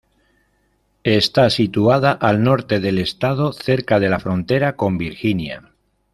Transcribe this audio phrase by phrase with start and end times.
[1.03, 5.73] Está situada al norte del estado, cerca de la frontera con Virginia.